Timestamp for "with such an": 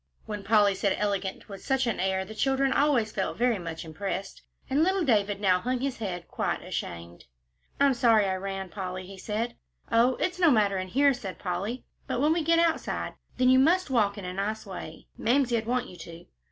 1.47-1.99